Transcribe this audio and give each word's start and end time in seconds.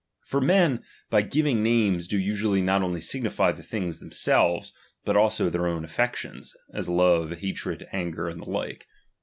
For 0.25 0.41
men, 0.41 0.83
by 1.11 1.21
giving 1.21 1.63
Hames, 1.63 2.07
do 2.07 2.17
usually 2.19 2.59
not 2.59 2.81
only 2.81 2.99
signify 2.99 3.51
the 3.51 3.61
things 3.61 3.99
them 3.99 4.11
selves, 4.11 4.73
but 5.05 5.15
also 5.15 5.51
their 5.51 5.67
own 5.67 5.83
affections, 5.83 6.55
as 6.73 6.89
love, 6.89 7.29
ha 7.29 7.53
tred, 7.53 7.87
anger, 7.93 8.27
and 8.27 8.41
the 8.41 8.49
like. 8.49 8.87